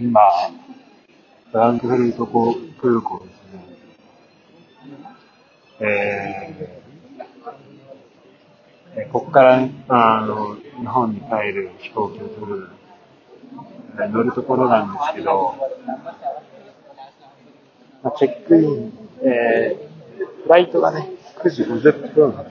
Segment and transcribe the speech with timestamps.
[0.00, 0.20] 今、
[1.50, 3.66] フランクフルト空港ですね。
[5.80, 6.80] えー
[8.96, 12.68] えここから、あの、日本に帰る飛行機を取る、
[14.10, 15.54] 乗るところなんですけど、
[18.02, 18.92] まあ、チェックイン、
[19.22, 19.90] えー
[20.42, 21.08] フライトがね、
[21.42, 22.50] 9時50分発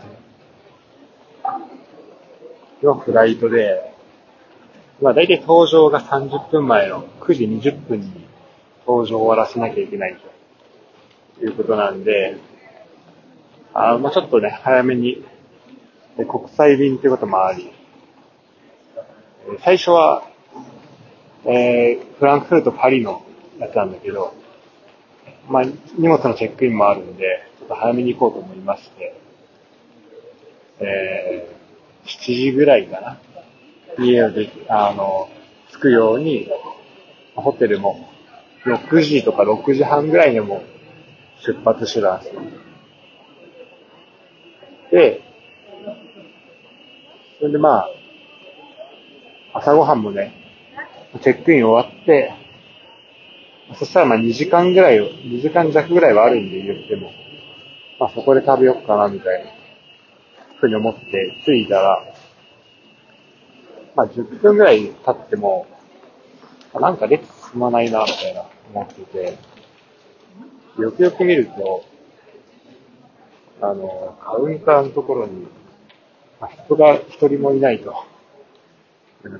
[2.82, 3.89] のフライトで、
[5.02, 8.28] まあ大体搭乗が30分前の9時20分に
[8.86, 10.18] 搭乗を終わらせなきゃいけない
[11.38, 12.38] ということなんで、
[13.74, 15.24] あまあちょっとね、早めに、
[16.18, 17.72] 国際便ってこともあり、
[19.64, 20.24] 最初は、
[21.46, 23.26] えーフランクフルト、パリの
[23.58, 24.34] やつなんだけど、
[25.48, 25.64] まあ
[25.98, 29.16] 荷物のチェックインもあるんで、ちょっと早めに行こうと思いまして、
[30.80, 31.60] えー
[32.06, 33.20] 7時ぐらいかな。
[34.06, 35.30] 家をで、あの、
[35.72, 36.50] 着くように、
[37.36, 38.10] ホテルも
[38.66, 40.64] 6時とか6時半ぐらいにも
[41.46, 42.42] 出発してたんですよ。
[44.92, 45.22] で、
[47.40, 47.90] それでまあ、
[49.54, 50.34] 朝ごはんもね、
[51.22, 52.34] チェックイン終わって、
[53.78, 57.12] そしたらまあ2時間ぐらい、2時間弱ぐらいはあるんで言っても、
[58.00, 59.52] まあそこで食べようかなみたいな、
[60.60, 62.04] ふうに思って着いたら、
[63.96, 65.68] まあ10分ぐらい経っても、
[66.74, 69.38] なんか列進まないな、みたいな思ってて、
[70.80, 71.84] よくよく見ると、
[73.62, 75.48] あの、カウンターのところに、
[76.66, 77.94] 人が一人もいないと。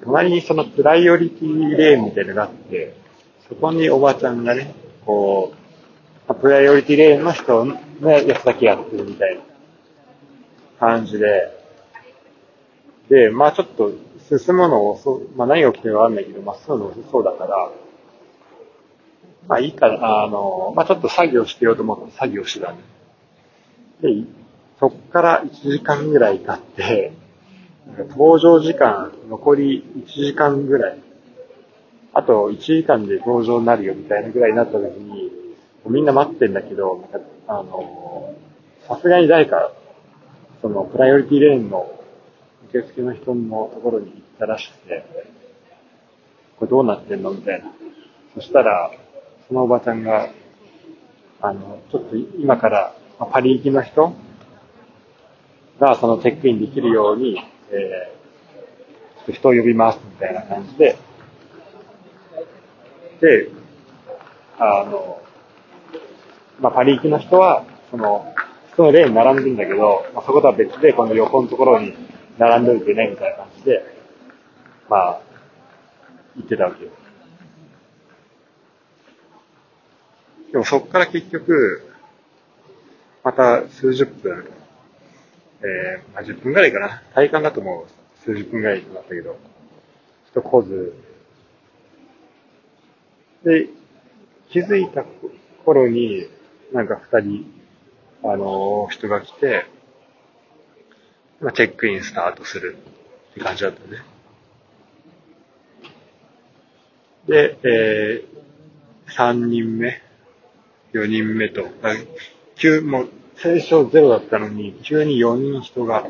[0.04, 2.96] 隣にそのプライオリティレーンみたいなのがあって、
[3.48, 4.74] そこにおばちゃんがね、
[5.06, 5.54] こ
[6.28, 7.76] う、プライオリティレーンの人の
[8.12, 9.42] やつだけやってるみたいな
[10.80, 11.58] 感じで、
[13.10, 13.92] で、まあちょっと
[14.38, 17.72] 進むの遅、まあ何が起きてるかわかんないけど、まあ進むの遅そうだから、
[19.48, 22.78] まあいいかな、あの、まあちょっと作業してようと思って作業してたね。
[24.02, 24.10] で、
[24.80, 27.14] そっから1時間ぐらい経って、
[28.10, 31.00] 登場時間残り1時間ぐらい、
[32.14, 35.32] あと1時間で登場になるよみたいなぐらいになった時に、
[35.88, 37.10] みんな待ってんだけど、
[37.48, 38.36] あの、
[38.88, 39.72] さすがに誰か、
[40.62, 41.99] そのプライオリティレーンの
[42.70, 45.06] 受付の人のところに行ったらしくて、
[46.58, 47.32] これどうなってんの？
[47.32, 47.72] みたいな。
[48.36, 48.92] そしたら、
[49.48, 50.30] そのおばちゃんが、
[51.42, 52.96] あの、ちょっと今から、
[53.32, 54.14] パリ行きの人
[55.80, 57.40] がそのチェックインできるように、
[57.72, 60.98] えー、ちょっと人を呼びますみたいな感じで、
[63.22, 63.50] で、
[64.58, 65.22] あの、
[66.60, 68.34] まあ、パリ行きの人は、その、
[68.76, 71.94] そのレーンに並んでんだけど、まあ、そことは別で、この横のところに
[72.40, 73.84] 並んどいてね、みたいな感じで、
[74.90, 75.22] まあ、
[76.38, 76.92] 言ってたわけよ。
[80.54, 81.92] でもそっから結局、
[83.26, 84.50] また数十分、
[85.62, 87.04] えー、まあ、10分ぐらいかな。
[87.14, 89.38] 体感だともう数十分ぐらいだったけど、
[90.32, 90.94] 人来ず、
[93.44, 93.68] で、
[94.50, 95.04] 気づいた
[95.66, 96.26] 頃に、
[96.72, 97.54] なんか二人、
[98.24, 99.66] あのー人が来て、
[101.42, 102.78] まあ、チェックインスタートする
[103.32, 104.04] って感じだったね。
[107.28, 110.02] で、えー、3人目、
[110.94, 111.66] 4人目と、
[112.56, 116.06] 急、もう最初ゼロだったのに、急に4人人が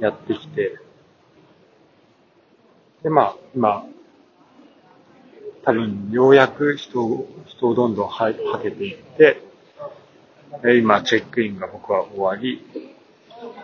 [0.00, 0.78] やってきて、
[3.04, 3.84] で、まあ、今、
[5.64, 9.42] 多分、ようやく人を、人をどんどんははけていって、
[10.80, 12.87] 今、チェックインが僕は終わり、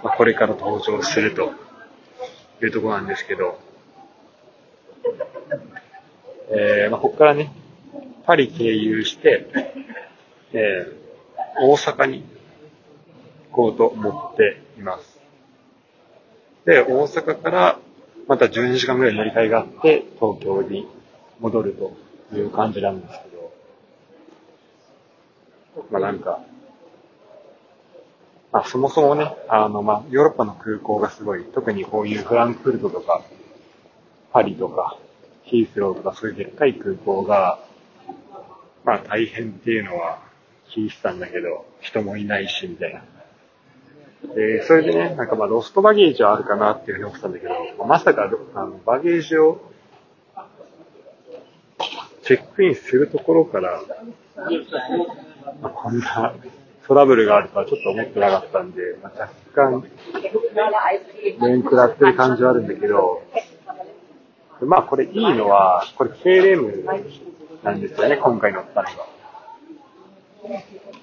[0.03, 1.53] まあ、これから登場すると
[2.63, 3.59] いうところなんですけど、
[6.51, 7.53] えーまあ、ここからね、
[8.27, 9.47] パリ経由して、
[10.53, 11.05] えー
[11.57, 12.25] 大阪に
[13.51, 15.21] 行こうと思っています。
[16.65, 17.79] で、大阪から
[18.27, 20.89] また12時間ぐらい乗り換えがあって、東京に
[21.41, 23.53] 戻るという感じなんですけど、
[25.91, 26.41] まあなんか、
[28.55, 33.21] まあそもそもね、あのまあヨーロッパの空港がすごい、特にこういうフランクフルトとか、
[34.33, 34.97] パリとか、
[35.43, 37.59] ヒースローとかそういうでっかい空港が、
[38.85, 40.21] まあ大変っていうのは
[40.71, 43.03] 聞いてたんだけど、人もいないし、みたいな。
[44.37, 49.69] で、それでね、なんかまあロストバゲージはあるかなっていうふうに思ってたんだけど、まさかあのバゲージを
[52.23, 53.83] チェックインするところから、
[55.61, 56.33] まあ、こんな
[56.87, 59.85] トラブルがあるとはちょっと思ってなかったんで、まあ、若干、
[61.41, 63.23] 面食らってる感じはあるんだけど、
[64.61, 66.85] まあこれいいのは、これ KLM
[67.65, 68.93] なんですよね、今回乗ったのが。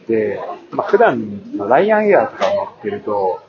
[0.08, 0.40] で、
[0.72, 3.42] まあ普段のライアンエアとか乗ってると、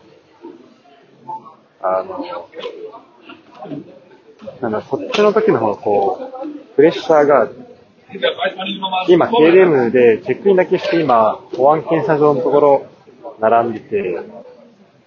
[1.83, 2.25] あの、
[4.61, 7.51] なんだ、そっちの時の方がこう、プレッシャーが。
[9.09, 12.87] 今 KLM でチェックインだけして今、保安検査場のところ
[13.41, 14.21] 並んでて、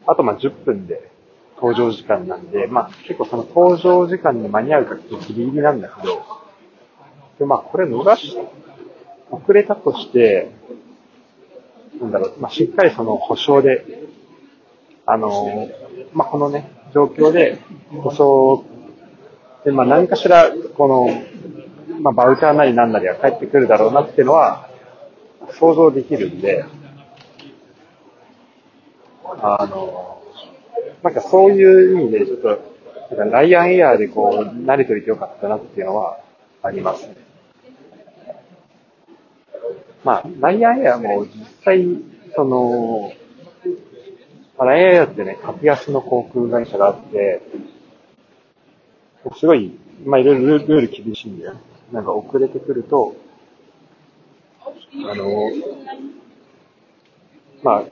[0.08, 1.12] あとまあ10分で
[1.58, 6.24] 搭乗時間なんで、まあ結構その搭乗時間に間に合うかってギリギリなんだけど、
[7.40, 8.38] でまあこれ逃し、
[9.32, 10.52] 遅れたとして、
[12.02, 13.86] なんだろう、まあしっかりその保証で、
[15.06, 15.70] あの、
[16.14, 17.60] まあこのね、状況で
[18.02, 18.66] 保証
[19.64, 21.10] で、まあ何かしら、この、
[22.06, 24.70] まあバウチャーなりなんなりは返ってくるだろうなっていうのは
[25.60, 26.64] 想像できるんで、
[29.24, 30.22] あの、
[31.02, 36.20] なんかそういう意味で、ちょっと、なんかライアンエアーでこう、慣れといてよかったなっていうのは
[36.62, 37.16] ありますね。
[40.04, 41.88] まあ、ライアンエアーも実際、
[42.36, 43.12] その、
[44.60, 47.42] まあ、ライアンエアってね、格安の航空会社があって、
[49.40, 49.76] すごい、
[50.06, 51.56] まあいろいろルール厳しいんだよ。
[51.92, 53.16] なんか遅れてくると、
[55.10, 55.52] あの、
[57.64, 57.84] まあ、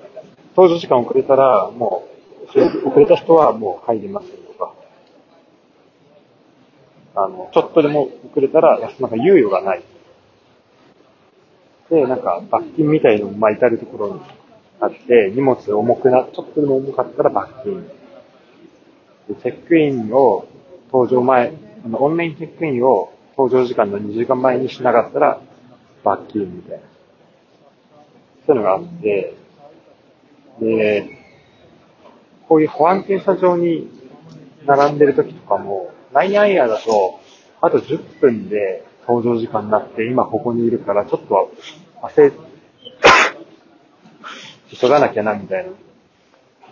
[0.56, 2.08] 搭乗時間遅れたら、も
[2.56, 4.74] う、遅れた人はもう入りますとか、
[7.16, 9.84] あの、ちょっとでも遅れたら、なんか猶予がない。
[11.90, 14.22] で、なんか罰金みたいのも、まあ、至るところに
[14.80, 17.84] あって、荷物重くな、ちょっとでも重かったら罰金。
[19.28, 20.48] で、チェックインを
[20.92, 21.54] 搭乗前、
[21.86, 25.42] あの、オンラインチェックインを搭乗時間の2時間前にしなかったら
[26.04, 26.84] 罰金みたいな。
[28.46, 29.34] そういうのがあって、
[30.60, 31.18] で、
[32.48, 33.90] こういう保安検査場に
[34.66, 37.20] 並んでる時とかも、ラインアンエアだと、
[37.62, 41.48] あと10分で搭乗時間になって、今ここにいるから、ちょっとは
[42.10, 42.34] 焦、
[44.70, 45.72] 急がなきゃな、みたいな、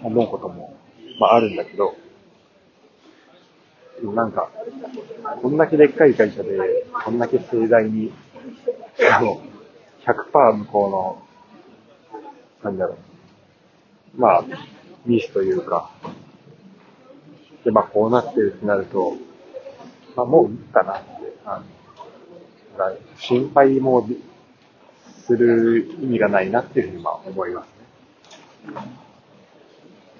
[0.03, 0.75] 思うことも、
[1.19, 1.95] まああるんだけど、
[4.03, 4.49] なんか、
[5.41, 6.57] こんだけでっかい会社で、
[7.05, 8.11] こんだけ盛大に、
[9.11, 9.41] あの、
[10.05, 12.21] 100%向こうの、
[12.63, 12.97] なんだろ
[14.17, 14.43] う、まあ、
[15.05, 15.91] ミスというか、
[17.63, 19.15] で、まあ、こうなってるってなると、
[20.15, 21.09] まあ、もういいかなって、
[21.45, 21.61] あ
[22.77, 24.07] の、心配も
[25.25, 28.81] する意味がないなっていうふうにまあ思いますね。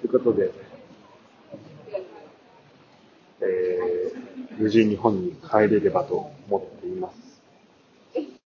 [0.00, 0.50] ということで、
[3.42, 7.31] えー、無事日本に帰れればと思っています。